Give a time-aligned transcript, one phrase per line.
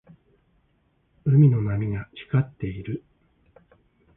[1.25, 3.03] 海の波が光っている。